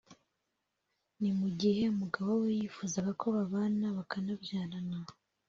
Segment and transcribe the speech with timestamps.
[1.19, 4.97] ni mu gihe umugabo we yifuzaga ko babana bakanabyarana